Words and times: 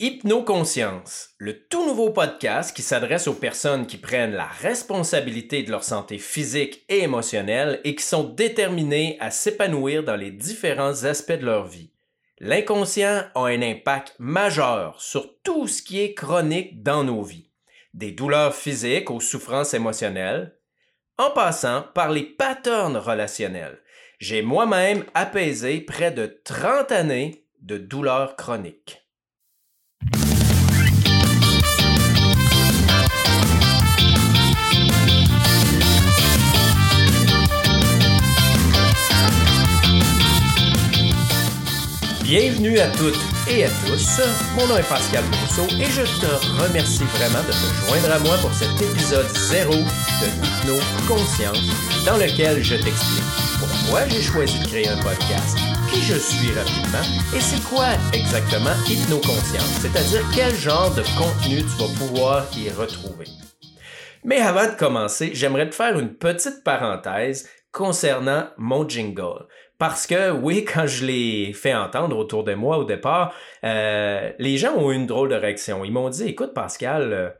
Hypnoconscience, 0.00 1.30
le 1.38 1.68
tout 1.68 1.86
nouveau 1.86 2.10
podcast 2.10 2.74
qui 2.74 2.82
s'adresse 2.82 3.28
aux 3.28 3.34
personnes 3.34 3.86
qui 3.86 3.96
prennent 3.96 4.32
la 4.32 4.48
responsabilité 4.48 5.62
de 5.62 5.70
leur 5.70 5.84
santé 5.84 6.18
physique 6.18 6.84
et 6.88 7.04
émotionnelle 7.04 7.80
et 7.84 7.94
qui 7.94 8.02
sont 8.02 8.24
déterminées 8.24 9.16
à 9.20 9.30
s'épanouir 9.30 10.02
dans 10.02 10.16
les 10.16 10.32
différents 10.32 11.04
aspects 11.04 11.38
de 11.38 11.46
leur 11.46 11.68
vie. 11.68 11.92
L'inconscient 12.40 13.22
a 13.36 13.46
un 13.46 13.62
impact 13.62 14.16
majeur 14.18 15.00
sur 15.00 15.40
tout 15.44 15.68
ce 15.68 15.80
qui 15.80 16.00
est 16.00 16.12
chronique 16.12 16.82
dans 16.82 17.04
nos 17.04 17.22
vies, 17.22 17.52
des 17.94 18.10
douleurs 18.10 18.56
physiques 18.56 19.12
aux 19.12 19.20
souffrances 19.20 19.74
émotionnelles, 19.74 20.56
en 21.18 21.30
passant 21.30 21.84
par 21.94 22.10
les 22.10 22.24
patterns 22.24 22.96
relationnels. 22.96 23.78
J'ai 24.18 24.42
moi-même 24.42 25.04
apaisé 25.14 25.80
près 25.80 26.10
de 26.10 26.40
30 26.42 26.90
années 26.90 27.46
de 27.60 27.78
douleurs 27.78 28.34
chroniques. 28.34 29.03
Bienvenue 42.36 42.80
à 42.80 42.88
toutes 42.88 43.14
et 43.48 43.64
à 43.64 43.68
tous. 43.86 44.20
Mon 44.56 44.66
nom 44.66 44.76
est 44.76 44.88
Pascal 44.88 45.22
Brousseau 45.30 45.68
et 45.80 45.84
je 45.84 46.02
te 46.02 46.26
remercie 46.60 47.04
vraiment 47.04 47.38
de 47.46 47.52
te 47.52 47.86
joindre 47.86 48.12
à 48.12 48.18
moi 48.18 48.36
pour 48.38 48.52
cet 48.52 48.72
épisode 48.82 49.28
zéro 49.28 49.70
de 49.70 50.26
Hypno 50.42 50.74
Conscience 51.06 51.62
dans 52.04 52.16
lequel 52.16 52.60
je 52.60 52.74
t'explique 52.74 53.30
pourquoi 53.60 54.08
j'ai 54.08 54.20
choisi 54.20 54.58
de 54.58 54.66
créer 54.66 54.88
un 54.88 54.96
podcast, 54.96 55.56
qui 55.92 56.02
je 56.02 56.16
suis 56.16 56.50
rapidement 56.50 57.06
et 57.36 57.40
c'est 57.40 57.62
quoi 57.62 57.90
exactement 58.12 58.74
Hypno 58.88 59.18
Conscience, 59.18 59.78
c'est-à-dire 59.80 60.24
quel 60.34 60.52
genre 60.56 60.92
de 60.92 61.02
contenu 61.16 61.62
tu 61.62 61.84
vas 61.84 61.94
pouvoir 61.96 62.46
y 62.56 62.68
retrouver. 62.68 63.26
Mais 64.24 64.40
avant 64.40 64.66
de 64.66 64.76
commencer, 64.76 65.30
j'aimerais 65.34 65.70
te 65.70 65.74
faire 65.76 65.96
une 65.96 66.12
petite 66.12 66.64
parenthèse 66.64 67.48
concernant 67.74 68.48
mon 68.56 68.88
jingle. 68.88 69.46
Parce 69.78 70.06
que 70.06 70.30
oui, 70.30 70.64
quand 70.72 70.86
je 70.86 71.04
l'ai 71.04 71.52
fait 71.52 71.74
entendre 71.74 72.16
autour 72.16 72.44
de 72.44 72.54
moi 72.54 72.78
au 72.78 72.84
départ, 72.84 73.34
euh, 73.64 74.32
les 74.38 74.56
gens 74.56 74.74
ont 74.76 74.90
eu 74.90 74.94
une 74.94 75.06
drôle 75.06 75.28
de 75.28 75.34
réaction. 75.34 75.84
Ils 75.84 75.92
m'ont 75.92 76.08
dit, 76.08 76.24
écoute 76.28 76.54
Pascal, 76.54 77.12
euh, 77.12 77.30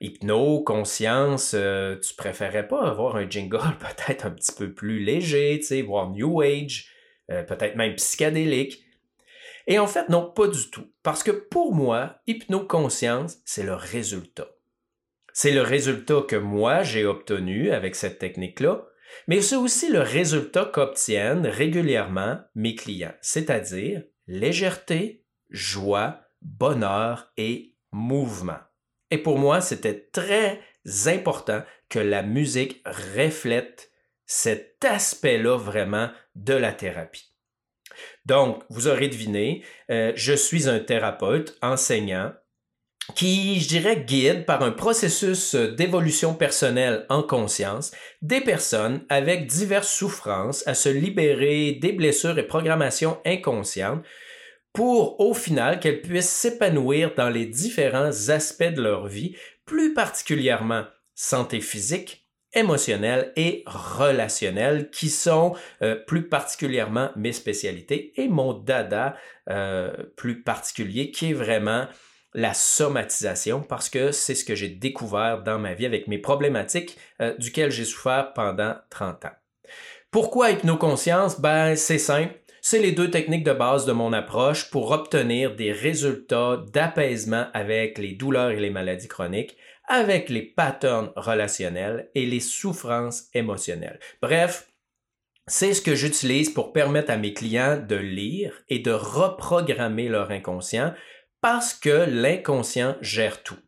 hypno, 0.00 0.62
conscience, 0.62 1.52
euh, 1.54 1.98
tu 1.98 2.14
préférais 2.14 2.68
pas 2.68 2.82
avoir 2.82 3.16
un 3.16 3.28
jingle 3.28 3.58
peut-être 3.80 4.26
un 4.26 4.30
petit 4.30 4.52
peu 4.52 4.72
plus 4.72 5.00
léger, 5.00 5.58
tu 5.58 5.66
sais, 5.66 5.82
voire 5.82 6.10
New 6.10 6.40
Age, 6.42 6.86
peut-être 7.28 7.76
même 7.76 7.94
psychédélique. 7.94 8.82
Et 9.68 9.78
en 9.78 9.86
fait, 9.86 10.08
non, 10.08 10.28
pas 10.28 10.48
du 10.48 10.68
tout. 10.68 10.90
Parce 11.04 11.22
que 11.22 11.30
pour 11.30 11.74
moi, 11.74 12.16
hypno-conscience, 12.26 13.38
c'est 13.44 13.62
le 13.62 13.74
résultat. 13.74 14.48
C'est 15.32 15.52
le 15.52 15.62
résultat 15.62 16.22
que 16.26 16.34
moi, 16.34 16.82
j'ai 16.82 17.06
obtenu 17.06 17.70
avec 17.70 17.94
cette 17.94 18.18
technique-là, 18.18 18.89
mais 19.26 19.40
c'est 19.40 19.56
aussi 19.56 19.90
le 19.90 20.00
résultat 20.00 20.64
qu'obtiennent 20.64 21.46
régulièrement 21.46 22.40
mes 22.54 22.74
clients, 22.74 23.14
c'est-à-dire 23.20 24.02
légèreté, 24.26 25.24
joie, 25.50 26.20
bonheur 26.42 27.32
et 27.36 27.74
mouvement. 27.92 28.58
Et 29.10 29.18
pour 29.18 29.38
moi, 29.38 29.60
c'était 29.60 30.08
très 30.12 30.60
important 31.06 31.62
que 31.88 31.98
la 31.98 32.22
musique 32.22 32.82
reflète 32.86 33.90
cet 34.26 34.84
aspect-là 34.84 35.56
vraiment 35.56 36.10
de 36.36 36.54
la 36.54 36.72
thérapie. 36.72 37.34
Donc, 38.24 38.62
vous 38.70 38.86
aurez 38.86 39.08
deviné, 39.08 39.64
euh, 39.90 40.12
je 40.14 40.32
suis 40.32 40.68
un 40.68 40.78
thérapeute, 40.78 41.58
enseignant, 41.62 42.32
qui, 43.14 43.60
je 43.60 43.68
dirais, 43.68 44.04
guide 44.06 44.44
par 44.46 44.62
un 44.62 44.70
processus 44.70 45.54
d'évolution 45.54 46.34
personnelle 46.34 47.06
en 47.08 47.22
conscience 47.22 47.92
des 48.22 48.40
personnes 48.40 49.04
avec 49.08 49.46
diverses 49.46 49.92
souffrances 49.92 50.66
à 50.66 50.74
se 50.74 50.88
libérer 50.88 51.78
des 51.80 51.92
blessures 51.92 52.38
et 52.38 52.46
programmations 52.46 53.18
inconscientes 53.24 54.04
pour, 54.72 55.20
au 55.20 55.34
final, 55.34 55.80
qu'elles 55.80 56.02
puissent 56.02 56.30
s'épanouir 56.30 57.14
dans 57.16 57.28
les 57.28 57.46
différents 57.46 58.28
aspects 58.28 58.62
de 58.62 58.82
leur 58.82 59.06
vie, 59.06 59.36
plus 59.66 59.94
particulièrement 59.94 60.84
santé 61.14 61.60
physique, 61.60 62.26
émotionnelle 62.52 63.32
et 63.36 63.62
relationnelle, 63.66 64.90
qui 64.90 65.08
sont 65.08 65.54
euh, 65.82 65.96
plus 65.96 66.28
particulièrement 66.28 67.10
mes 67.16 67.32
spécialités 67.32 68.12
et 68.20 68.28
mon 68.28 68.52
dada 68.52 69.16
euh, 69.48 69.92
plus 70.16 70.42
particulier, 70.42 71.10
qui 71.10 71.30
est 71.30 71.34
vraiment 71.34 71.86
la 72.34 72.54
somatisation 72.54 73.60
parce 73.60 73.88
que 73.88 74.12
c'est 74.12 74.34
ce 74.34 74.44
que 74.44 74.54
j'ai 74.54 74.68
découvert 74.68 75.42
dans 75.42 75.58
ma 75.58 75.74
vie 75.74 75.86
avec 75.86 76.06
mes 76.06 76.18
problématiques 76.18 76.96
euh, 77.20 77.36
duquel 77.38 77.70
j'ai 77.70 77.84
souffert 77.84 78.32
pendant 78.32 78.76
30 78.90 79.24
ans. 79.26 79.36
Pourquoi 80.10 80.50
hypnoconscience? 80.50 81.40
Ben, 81.40 81.76
c'est 81.76 81.98
simple. 81.98 82.34
C'est 82.62 82.80
les 82.80 82.92
deux 82.92 83.10
techniques 83.10 83.44
de 83.44 83.52
base 83.52 83.86
de 83.86 83.92
mon 83.92 84.12
approche 84.12 84.70
pour 84.70 84.90
obtenir 84.90 85.56
des 85.56 85.72
résultats 85.72 86.62
d'apaisement 86.72 87.46
avec 87.54 87.96
les 87.96 88.12
douleurs 88.12 88.50
et 88.50 88.60
les 88.60 88.70
maladies 88.70 89.08
chroniques, 89.08 89.56
avec 89.88 90.28
les 90.28 90.42
patterns 90.42 91.10
relationnels 91.16 92.10
et 92.14 92.26
les 92.26 92.40
souffrances 92.40 93.28
émotionnelles. 93.34 93.98
Bref, 94.20 94.68
c'est 95.46 95.74
ce 95.74 95.80
que 95.80 95.94
j'utilise 95.94 96.50
pour 96.50 96.72
permettre 96.72 97.10
à 97.10 97.16
mes 97.16 97.32
clients 97.32 97.76
de 97.76 97.96
lire 97.96 98.52
et 98.68 98.78
de 98.78 98.92
reprogrammer 98.92 100.08
leur 100.08 100.30
inconscient 100.30 100.94
parce 101.40 101.74
que 101.74 102.06
l'inconscient 102.08 102.96
gère 103.00 103.42
tout. 103.42 103.58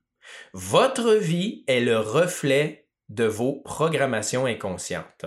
Votre 0.53 1.15
vie 1.15 1.65
est 1.67 1.81
le 1.81 1.99
reflet 1.99 2.89
de 3.09 3.25
vos 3.25 3.55
programmations 3.55 4.47
inconscientes. 4.47 5.27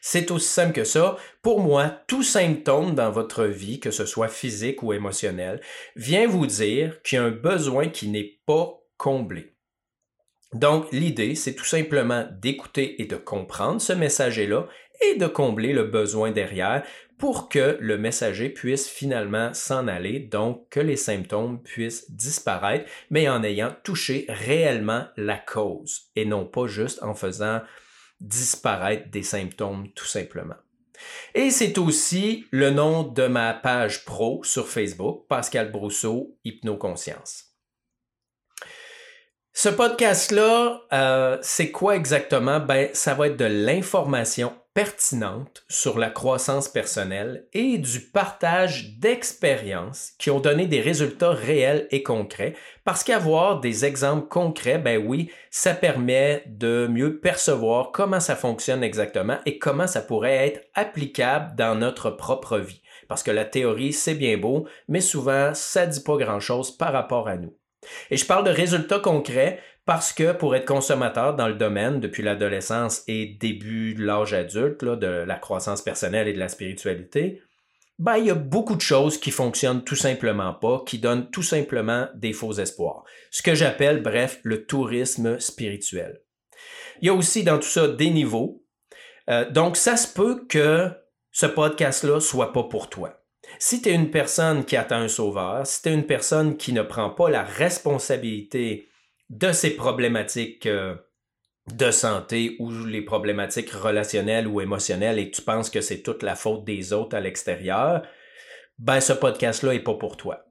C'est 0.00 0.30
aussi 0.30 0.48
simple 0.48 0.72
que 0.72 0.84
ça. 0.84 1.16
Pour 1.42 1.60
moi, 1.60 1.88
tout 2.08 2.22
symptôme 2.22 2.94
dans 2.94 3.10
votre 3.10 3.44
vie, 3.44 3.80
que 3.80 3.90
ce 3.90 4.04
soit 4.04 4.28
physique 4.28 4.82
ou 4.82 4.92
émotionnel, 4.92 5.60
vient 5.96 6.26
vous 6.26 6.46
dire 6.46 7.00
qu'il 7.02 7.16
y 7.16 7.20
a 7.20 7.24
un 7.24 7.30
besoin 7.30 7.88
qui 7.88 8.08
n'est 8.08 8.40
pas 8.44 8.80
comblé. 8.96 9.54
Donc, 10.52 10.90
l'idée, 10.92 11.34
c'est 11.34 11.54
tout 11.54 11.64
simplement 11.64 12.26
d'écouter 12.40 13.00
et 13.00 13.06
de 13.06 13.16
comprendre 13.16 13.80
ce 13.80 13.92
messager-là 13.92 14.66
et 15.00 15.14
de 15.14 15.26
combler 15.26 15.72
le 15.72 15.84
besoin 15.84 16.30
derrière 16.30 16.84
pour 17.22 17.48
que 17.48 17.78
le 17.78 17.98
messager 17.98 18.48
puisse 18.48 18.88
finalement 18.88 19.54
s'en 19.54 19.86
aller, 19.86 20.18
donc 20.18 20.68
que 20.70 20.80
les 20.80 20.96
symptômes 20.96 21.62
puissent 21.62 22.10
disparaître, 22.10 22.90
mais 23.10 23.28
en 23.28 23.44
ayant 23.44 23.72
touché 23.84 24.26
réellement 24.28 25.06
la 25.16 25.38
cause 25.38 26.10
et 26.16 26.24
non 26.24 26.44
pas 26.44 26.66
juste 26.66 27.00
en 27.00 27.14
faisant 27.14 27.60
disparaître 28.20 29.08
des 29.10 29.22
symptômes 29.22 29.92
tout 29.94 30.04
simplement. 30.04 30.56
Et 31.36 31.52
c'est 31.52 31.78
aussi 31.78 32.44
le 32.50 32.70
nom 32.70 33.04
de 33.04 33.28
ma 33.28 33.54
page 33.54 34.04
pro 34.04 34.42
sur 34.42 34.66
Facebook, 34.66 35.28
Pascal 35.28 35.70
Brousseau, 35.70 36.36
Hypnoconscience. 36.44 37.52
Ce 39.52 39.68
podcast-là, 39.68 40.80
euh, 40.92 41.38
c'est 41.40 41.70
quoi 41.70 41.94
exactement? 41.94 42.58
Ben, 42.58 42.88
ça 42.94 43.14
va 43.14 43.28
être 43.28 43.36
de 43.36 43.44
l'information 43.44 44.52
pertinente 44.74 45.64
sur 45.68 45.98
la 45.98 46.08
croissance 46.08 46.68
personnelle 46.68 47.46
et 47.52 47.78
du 47.78 48.00
partage 48.00 48.98
d'expériences 48.98 50.12
qui 50.18 50.30
ont 50.30 50.40
donné 50.40 50.66
des 50.66 50.80
résultats 50.80 51.32
réels 51.32 51.86
et 51.90 52.02
concrets, 52.02 52.54
parce 52.84 53.04
qu'avoir 53.04 53.60
des 53.60 53.84
exemples 53.84 54.28
concrets, 54.28 54.78
ben 54.78 55.04
oui, 55.04 55.30
ça 55.50 55.74
permet 55.74 56.44
de 56.46 56.88
mieux 56.90 57.20
percevoir 57.20 57.92
comment 57.92 58.20
ça 58.20 58.36
fonctionne 58.36 58.82
exactement 58.82 59.38
et 59.46 59.58
comment 59.58 59.86
ça 59.86 60.00
pourrait 60.00 60.48
être 60.48 60.62
applicable 60.74 61.54
dans 61.56 61.74
notre 61.74 62.10
propre 62.10 62.58
vie. 62.58 62.82
Parce 63.08 63.22
que 63.22 63.30
la 63.30 63.44
théorie, 63.44 63.92
c'est 63.92 64.14
bien 64.14 64.38
beau, 64.38 64.66
mais 64.88 65.00
souvent, 65.00 65.52
ça 65.54 65.86
dit 65.86 66.02
pas 66.02 66.16
grand-chose 66.16 66.76
par 66.76 66.92
rapport 66.92 67.28
à 67.28 67.36
nous. 67.36 67.54
Et 68.10 68.16
je 68.16 68.26
parle 68.26 68.44
de 68.44 68.50
résultats 68.50 69.00
concrets 69.00 69.58
parce 69.84 70.12
que 70.12 70.32
pour 70.32 70.54
être 70.54 70.64
consommateur 70.64 71.34
dans 71.34 71.48
le 71.48 71.54
domaine 71.54 72.00
depuis 72.00 72.22
l'adolescence 72.22 73.02
et 73.08 73.36
début 73.40 73.94
de 73.94 74.04
l'âge 74.04 74.32
adulte, 74.32 74.84
de 74.84 75.24
la 75.26 75.36
croissance 75.36 75.82
personnelle 75.82 76.28
et 76.28 76.32
de 76.32 76.38
la 76.38 76.48
spiritualité, 76.48 77.42
ben, 77.98 78.16
il 78.16 78.26
y 78.26 78.30
a 78.30 78.34
beaucoup 78.34 78.74
de 78.74 78.80
choses 78.80 79.18
qui 79.18 79.30
fonctionnent 79.30 79.84
tout 79.84 79.96
simplement 79.96 80.54
pas, 80.54 80.82
qui 80.86 80.98
donnent 80.98 81.30
tout 81.30 81.42
simplement 81.42 82.08
des 82.14 82.32
faux 82.32 82.52
espoirs. 82.52 83.04
Ce 83.30 83.42
que 83.42 83.54
j'appelle, 83.54 84.02
bref, 84.02 84.40
le 84.44 84.66
tourisme 84.66 85.38
spirituel. 85.38 86.20
Il 87.00 87.06
y 87.06 87.10
a 87.10 87.14
aussi 87.14 87.44
dans 87.44 87.58
tout 87.58 87.68
ça 87.68 87.88
des 87.88 88.10
niveaux. 88.10 88.64
Euh, 89.28 89.48
donc, 89.50 89.76
ça 89.76 89.96
se 89.96 90.12
peut 90.12 90.46
que 90.48 90.90
ce 91.32 91.46
podcast-là 91.46 92.20
soit 92.20 92.52
pas 92.52 92.64
pour 92.64 92.88
toi. 92.88 93.20
Si 93.58 93.82
tu 93.82 93.88
es 93.88 93.94
une 93.94 94.10
personne 94.10 94.64
qui 94.64 94.76
attend 94.76 94.96
un 94.96 95.08
sauveur, 95.08 95.66
si 95.66 95.82
tu 95.82 95.88
es 95.88 95.94
une 95.94 96.06
personne 96.06 96.56
qui 96.56 96.72
ne 96.72 96.82
prend 96.82 97.10
pas 97.10 97.28
la 97.28 97.42
responsabilité 97.42 98.88
de 99.32 99.50
ces 99.52 99.70
problématiques 99.70 100.66
euh, 100.66 100.94
de 101.74 101.90
santé 101.90 102.56
ou 102.58 102.70
les 102.84 103.00
problématiques 103.02 103.70
relationnelles 103.70 104.46
ou 104.46 104.60
émotionnelles 104.60 105.18
et 105.18 105.30
tu 105.30 105.40
penses 105.40 105.70
que 105.70 105.80
c'est 105.80 106.02
toute 106.02 106.22
la 106.22 106.36
faute 106.36 106.64
des 106.64 106.92
autres 106.92 107.16
à 107.16 107.20
l'extérieur, 107.20 108.02
ben 108.78 109.00
ce 109.00 109.14
podcast-là 109.14 109.72
n'est 109.72 109.80
pas 109.80 109.94
pour 109.94 110.18
toi. 110.18 110.44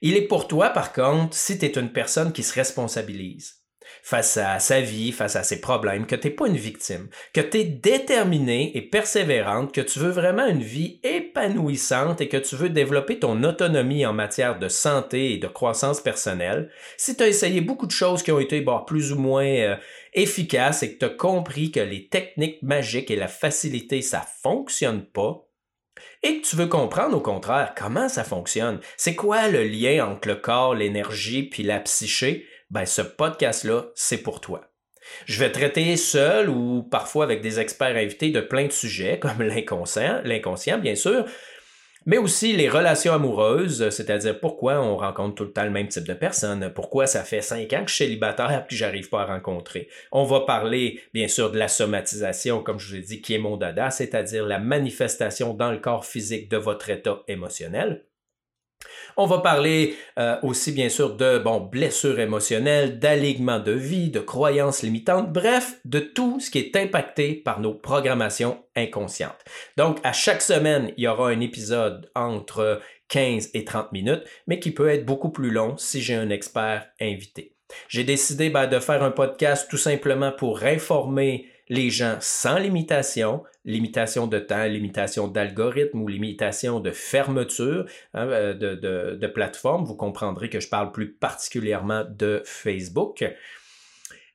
Il 0.00 0.16
est 0.16 0.26
pour 0.26 0.48
toi, 0.48 0.70
par 0.70 0.92
contre, 0.92 1.36
si 1.36 1.58
tu 1.58 1.66
es 1.66 1.72
une 1.72 1.92
personne 1.92 2.32
qui 2.32 2.42
se 2.42 2.54
responsabilise 2.54 3.57
face 4.02 4.36
à 4.36 4.58
sa 4.58 4.80
vie, 4.80 5.12
face 5.12 5.36
à 5.36 5.42
ses 5.42 5.60
problèmes, 5.60 6.06
que 6.06 6.16
tu 6.16 6.28
n'es 6.28 6.34
pas 6.34 6.46
une 6.46 6.56
victime, 6.56 7.08
que 7.32 7.40
tu 7.40 7.58
es 7.58 7.64
déterminée 7.64 8.76
et 8.76 8.82
persévérante, 8.82 9.72
que 9.72 9.80
tu 9.80 9.98
veux 9.98 10.10
vraiment 10.10 10.46
une 10.46 10.62
vie 10.62 11.00
épanouissante 11.02 12.20
et 12.20 12.28
que 12.28 12.36
tu 12.36 12.56
veux 12.56 12.70
développer 12.70 13.18
ton 13.18 13.42
autonomie 13.42 14.06
en 14.06 14.12
matière 14.12 14.58
de 14.58 14.68
santé 14.68 15.32
et 15.32 15.38
de 15.38 15.46
croissance 15.46 16.00
personnelle, 16.00 16.70
si 16.96 17.16
tu 17.16 17.22
as 17.22 17.28
essayé 17.28 17.60
beaucoup 17.60 17.86
de 17.86 17.92
choses 17.92 18.22
qui 18.22 18.32
ont 18.32 18.40
été 18.40 18.64
plus 18.86 19.12
ou 19.12 19.18
moins 19.18 19.46
euh, 19.46 19.76
efficaces 20.14 20.82
et 20.82 20.94
que 20.94 20.98
tu 20.98 21.04
as 21.04 21.16
compris 21.16 21.70
que 21.70 21.80
les 21.80 22.08
techniques 22.08 22.62
magiques 22.62 23.10
et 23.10 23.16
la 23.16 23.28
facilité, 23.28 24.02
ça 24.02 24.24
fonctionne 24.42 25.04
pas, 25.04 25.48
et 26.22 26.40
que 26.40 26.46
tu 26.46 26.56
veux 26.56 26.66
comprendre 26.66 27.16
au 27.16 27.20
contraire 27.20 27.74
comment 27.76 28.08
ça 28.08 28.24
fonctionne, 28.24 28.80
c'est 28.96 29.14
quoi 29.14 29.48
le 29.48 29.64
lien 29.64 30.06
entre 30.06 30.28
le 30.28 30.36
corps, 30.36 30.74
l'énergie 30.74 31.42
puis 31.44 31.62
la 31.62 31.80
psyché, 31.80 32.46
ben 32.70 32.84
ce 32.84 33.02
podcast-là, 33.02 33.86
c'est 33.94 34.22
pour 34.22 34.40
toi. 34.40 34.62
Je 35.26 35.40
vais 35.40 35.50
traiter 35.50 35.96
seul 35.96 36.50
ou 36.50 36.82
parfois 36.82 37.24
avec 37.24 37.40
des 37.40 37.60
experts 37.60 37.96
invités 37.96 38.30
de 38.30 38.40
plein 38.40 38.66
de 38.66 38.72
sujets, 38.72 39.18
comme 39.22 39.42
l'inconscient, 39.42 40.20
l'inconscient 40.24 40.78
bien 40.78 40.94
sûr, 40.94 41.24
mais 42.06 42.16
aussi 42.16 42.54
les 42.54 42.68
relations 42.68 43.12
amoureuses, 43.12 43.90
c'est-à-dire 43.90 44.40
pourquoi 44.40 44.80
on 44.80 44.96
rencontre 44.96 45.34
tout 45.34 45.44
le 45.44 45.52
temps 45.52 45.64
le 45.64 45.70
même 45.70 45.88
type 45.88 46.06
de 46.06 46.14
personne, 46.14 46.72
pourquoi 46.74 47.06
ça 47.06 47.22
fait 47.22 47.42
cinq 47.42 47.72
ans 47.72 47.84
que 47.84 47.90
je 47.90 47.96
suis 47.96 48.04
célibataire 48.04 48.64
puis 48.66 48.76
j'arrive 48.76 49.08
pas 49.08 49.22
à 49.22 49.26
rencontrer. 49.26 49.88
On 50.12 50.24
va 50.24 50.40
parler 50.40 51.00
bien 51.12 51.28
sûr 51.28 51.50
de 51.50 51.58
la 51.58 51.68
somatisation, 51.68 52.62
comme 52.62 52.78
je 52.78 52.88
vous 52.88 52.96
ai 52.96 53.02
dit, 53.02 53.20
qui 53.20 53.34
est 53.34 53.38
mon 53.38 53.56
dada, 53.56 53.90
c'est-à-dire 53.90 54.46
la 54.46 54.58
manifestation 54.58 55.54
dans 55.54 55.70
le 55.70 55.78
corps 55.78 56.06
physique 56.06 56.50
de 56.50 56.56
votre 56.56 56.88
état 56.88 57.22
émotionnel. 57.28 58.07
On 59.16 59.26
va 59.26 59.38
parler 59.38 59.96
euh, 60.18 60.36
aussi 60.42 60.70
bien 60.70 60.88
sûr 60.88 61.16
de 61.16 61.42
blessures 61.70 62.20
émotionnelles, 62.20 62.98
d'alignement 63.00 63.58
de 63.58 63.72
vie, 63.72 64.10
de 64.10 64.20
croyances 64.20 64.82
limitantes, 64.82 65.32
bref, 65.32 65.74
de 65.84 65.98
tout 65.98 66.38
ce 66.38 66.50
qui 66.50 66.58
est 66.58 66.76
impacté 66.76 67.34
par 67.34 67.58
nos 67.58 67.74
programmations 67.74 68.62
inconscientes. 68.76 69.44
Donc, 69.76 69.98
à 70.04 70.12
chaque 70.12 70.42
semaine, 70.42 70.92
il 70.96 71.04
y 71.04 71.08
aura 71.08 71.30
un 71.30 71.40
épisode 71.40 72.10
entre 72.14 72.80
15 73.08 73.50
et 73.54 73.64
30 73.64 73.92
minutes, 73.92 74.22
mais 74.46 74.60
qui 74.60 74.70
peut 74.70 74.88
être 74.88 75.04
beaucoup 75.04 75.30
plus 75.30 75.50
long 75.50 75.76
si 75.76 76.00
j'ai 76.00 76.14
un 76.14 76.30
expert 76.30 76.86
invité. 77.00 77.54
J'ai 77.88 78.04
décidé 78.04 78.50
ben, 78.50 78.66
de 78.66 78.78
faire 78.78 79.02
un 79.02 79.10
podcast 79.10 79.68
tout 79.68 79.76
simplement 79.76 80.32
pour 80.32 80.62
informer 80.62 81.46
les 81.68 81.90
gens 81.90 82.16
sans 82.20 82.58
limitation, 82.58 83.42
limitation 83.64 84.26
de 84.26 84.38
temps, 84.38 84.64
limitation 84.64 85.28
d'algorithme 85.28 86.00
ou 86.02 86.08
limitation 86.08 86.80
de 86.80 86.90
fermeture 86.90 87.86
hein, 88.14 88.26
euh, 88.28 88.54
de, 88.54 89.16
de, 89.16 89.26
plateforme. 89.26 89.84
Vous 89.84 89.96
comprendrez 89.96 90.48
que 90.48 90.60
je 90.60 90.68
parle 90.68 90.92
plus 90.92 91.12
particulièrement 91.12 92.04
de 92.08 92.42
Facebook. 92.44 93.24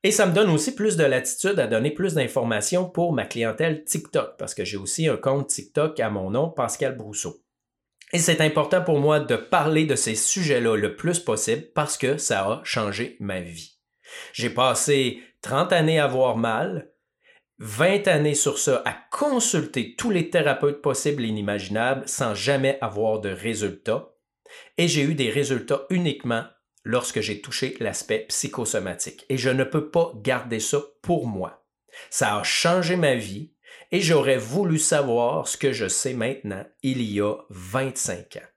Et 0.03 0.11
ça 0.11 0.25
me 0.25 0.33
donne 0.33 0.49
aussi 0.49 0.75
plus 0.75 0.97
de 0.97 1.03
latitude 1.05 1.59
à 1.59 1.67
donner 1.67 1.91
plus 1.91 2.13
d'informations 2.13 2.89
pour 2.89 3.13
ma 3.13 3.25
clientèle 3.25 3.85
TikTok, 3.85 4.37
parce 4.37 4.53
que 4.53 4.65
j'ai 4.65 4.77
aussi 4.77 5.07
un 5.07 5.15
compte 5.15 5.47
TikTok 5.47 5.99
à 6.01 6.09
mon 6.09 6.29
nom, 6.29 6.49
Pascal 6.49 6.97
Brousseau. 6.97 7.41
Et 8.11 8.19
c'est 8.19 8.41
important 8.41 8.83
pour 8.83 8.99
moi 8.99 9.19
de 9.19 9.35
parler 9.35 9.85
de 9.85 9.95
ces 9.95 10.13
sujets-là 10.13 10.75
le 10.75 10.95
plus 10.95 11.19
possible 11.19 11.63
parce 11.73 11.97
que 11.97 12.17
ça 12.17 12.41
a 12.41 12.61
changé 12.63 13.17
ma 13.19 13.39
vie. 13.39 13.79
J'ai 14.33 14.51
passé 14.51 15.21
30 15.41 15.73
années 15.73 15.99
à 15.99 16.05
avoir 16.05 16.37
mal, 16.37 16.92
20 17.59 18.07
années 18.07 18.35
sur 18.35 18.57
ça 18.57 18.81
à 18.85 18.93
consulter 19.11 19.95
tous 19.95 20.09
les 20.09 20.29
thérapeutes 20.29 20.81
possibles 20.81 21.23
et 21.23 21.27
inimaginables 21.27 22.07
sans 22.07 22.33
jamais 22.33 22.77
avoir 22.81 23.19
de 23.21 23.29
résultats. 23.29 24.13
Et 24.77 24.87
j'ai 24.87 25.03
eu 25.03 25.15
des 25.15 25.29
résultats 25.29 25.85
uniquement 25.89 26.45
lorsque 26.83 27.21
j'ai 27.21 27.41
touché 27.41 27.75
l'aspect 27.79 28.25
psychosomatique. 28.27 29.25
Et 29.29 29.37
je 29.37 29.49
ne 29.49 29.63
peux 29.63 29.89
pas 29.89 30.11
garder 30.17 30.59
ça 30.59 30.81
pour 31.01 31.27
moi. 31.27 31.65
Ça 32.09 32.37
a 32.37 32.43
changé 32.43 32.95
ma 32.95 33.15
vie 33.15 33.53
et 33.91 34.01
j'aurais 34.01 34.37
voulu 34.37 34.79
savoir 34.79 35.47
ce 35.47 35.57
que 35.57 35.71
je 35.71 35.87
sais 35.87 36.13
maintenant 36.13 36.65
il 36.81 37.01
y 37.03 37.21
a 37.21 37.35
25 37.49 38.37
ans. 38.37 38.52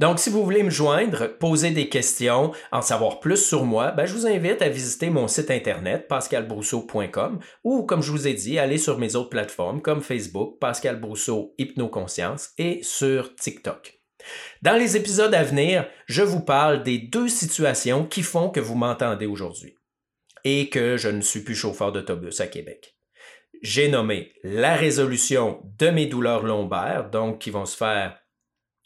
Donc, 0.00 0.18
si 0.18 0.30
vous 0.30 0.44
voulez 0.44 0.62
me 0.62 0.70
joindre, 0.70 1.26
poser 1.38 1.70
des 1.70 1.88
questions, 1.88 2.52
en 2.72 2.82
savoir 2.82 3.20
plus 3.20 3.44
sur 3.44 3.64
moi, 3.64 3.90
ben, 3.90 4.06
je 4.06 4.14
vous 4.14 4.26
invite 4.26 4.62
à 4.62 4.68
visiter 4.68 5.10
mon 5.10 5.28
site 5.28 5.50
internet 5.50 6.08
pascalbrousseau.com 6.08 7.40
ou, 7.64 7.82
comme 7.84 8.02
je 8.02 8.10
vous 8.10 8.28
ai 8.28 8.34
dit, 8.34 8.58
aller 8.58 8.78
sur 8.78 8.98
mes 8.98 9.16
autres 9.16 9.30
plateformes 9.30 9.82
comme 9.82 10.02
Facebook, 10.02 10.58
Pascal 10.60 11.00
Brousseau 11.00 11.54
Hypnoconscience 11.58 12.50
et 12.58 12.80
sur 12.82 13.34
TikTok. 13.34 14.00
Dans 14.62 14.76
les 14.76 14.96
épisodes 14.96 15.34
à 15.34 15.44
venir, 15.44 15.86
je 16.06 16.22
vous 16.22 16.40
parle 16.40 16.82
des 16.82 16.98
deux 16.98 17.28
situations 17.28 18.04
qui 18.04 18.22
font 18.22 18.50
que 18.50 18.60
vous 18.60 18.74
m'entendez 18.74 19.26
aujourd'hui 19.26 19.76
et 20.44 20.68
que 20.68 20.96
je 20.96 21.08
ne 21.08 21.20
suis 21.20 21.40
plus 21.40 21.54
chauffeur 21.54 21.92
d'autobus 21.92 22.40
à 22.40 22.46
Québec. 22.46 22.96
J'ai 23.62 23.88
nommé 23.88 24.32
la 24.42 24.76
résolution 24.76 25.62
de 25.78 25.88
mes 25.88 26.06
douleurs 26.06 26.42
lombaires, 26.42 27.10
donc 27.10 27.40
qui 27.40 27.50
vont 27.50 27.66
se 27.66 27.76
faire 27.76 28.18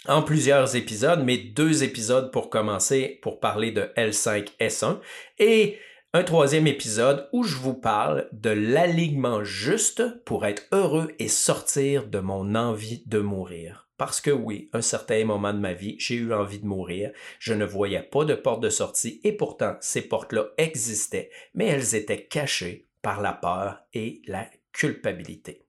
en 0.06 0.22
plusieurs 0.22 0.76
épisodes, 0.76 1.22
mais 1.24 1.36
deux 1.36 1.82
épisodes 1.82 2.32
pour 2.32 2.50
commencer 2.50 3.18
pour 3.22 3.40
parler 3.40 3.70
de 3.70 3.90
L5S1 3.96 4.98
et 5.38 5.78
un 6.12 6.24
troisième 6.24 6.66
épisode 6.66 7.28
où 7.32 7.44
je 7.44 7.56
vous 7.56 7.74
parle 7.74 8.28
de 8.32 8.50
l'alignement 8.50 9.44
juste 9.44 10.02
pour 10.24 10.46
être 10.46 10.64
heureux 10.72 11.12
et 11.18 11.28
sortir 11.28 12.08
de 12.08 12.18
mon 12.18 12.54
envie 12.54 13.04
de 13.06 13.20
mourir. 13.20 13.88
Parce 13.96 14.20
que 14.20 14.30
oui, 14.30 14.70
un 14.72 14.80
certain 14.80 15.24
moment 15.24 15.52
de 15.52 15.58
ma 15.58 15.74
vie, 15.74 15.96
j'ai 15.98 16.16
eu 16.16 16.32
envie 16.32 16.58
de 16.58 16.66
mourir, 16.66 17.12
je 17.38 17.52
ne 17.52 17.66
voyais 17.66 18.02
pas 18.02 18.24
de 18.24 18.34
porte 18.34 18.62
de 18.62 18.70
sortie 18.70 19.20
et 19.22 19.32
pourtant 19.32 19.76
ces 19.80 20.02
portes-là 20.02 20.46
existaient, 20.56 21.30
mais 21.54 21.66
elles 21.66 21.94
étaient 21.94 22.24
cachées 22.24 22.88
par 23.02 23.20
la 23.20 23.34
peur 23.34 23.82
et 23.92 24.22
la 24.26 24.48
culpabilité. 24.72 25.66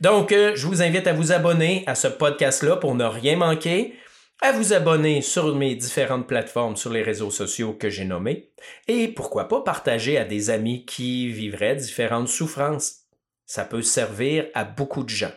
Donc, 0.00 0.32
euh, 0.32 0.52
je 0.54 0.66
vous 0.66 0.82
invite 0.82 1.06
à 1.06 1.12
vous 1.12 1.32
abonner 1.32 1.84
à 1.86 1.94
ce 1.94 2.08
podcast-là 2.08 2.76
pour 2.76 2.94
ne 2.94 3.04
rien 3.04 3.36
manquer, 3.36 3.94
à 4.42 4.52
vous 4.52 4.72
abonner 4.72 5.22
sur 5.22 5.54
mes 5.54 5.74
différentes 5.74 6.26
plateformes 6.26 6.76
sur 6.76 6.92
les 6.92 7.02
réseaux 7.02 7.30
sociaux 7.30 7.72
que 7.72 7.88
j'ai 7.88 8.04
nommés, 8.04 8.50
et 8.88 9.08
pourquoi 9.08 9.48
pas 9.48 9.62
partager 9.62 10.18
à 10.18 10.24
des 10.24 10.50
amis 10.50 10.84
qui 10.84 11.28
vivraient 11.28 11.76
différentes 11.76 12.28
souffrances. 12.28 13.06
Ça 13.46 13.64
peut 13.64 13.82
servir 13.82 14.46
à 14.54 14.64
beaucoup 14.64 15.04
de 15.04 15.08
gens. 15.08 15.32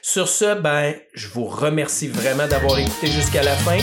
Sur 0.00 0.28
ce, 0.28 0.54
ben, 0.54 0.94
je 1.14 1.28
vous 1.28 1.44
remercie 1.44 2.08
vraiment 2.08 2.48
d'avoir 2.48 2.78
écouté 2.78 3.06
jusqu'à 3.06 3.42
la 3.42 3.54
fin. 3.54 3.78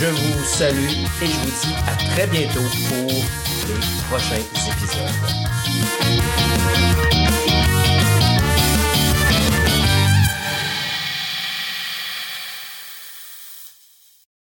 Je 0.00 0.06
vous 0.06 0.44
salue 0.44 0.76
et 1.22 1.26
je 1.26 1.36
vous 1.36 1.46
dis 1.46 1.74
à 1.88 1.96
très 2.12 2.26
bientôt 2.26 2.60
pour 2.88 3.10
les 3.68 3.80
prochains 4.08 4.44
épisodes. 4.70 5.36